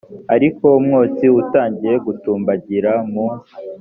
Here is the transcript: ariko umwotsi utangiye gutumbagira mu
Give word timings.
ariko 0.35 0.65
umwotsi 0.79 1.25
utangiye 1.41 1.95
gutumbagira 2.05 2.91
mu 3.11 3.27